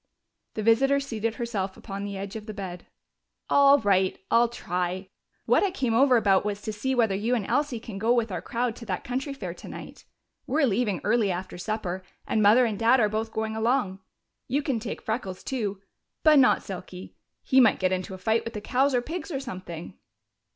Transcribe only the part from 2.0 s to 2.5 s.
the edge of